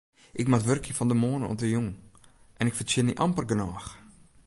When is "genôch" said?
3.49-3.87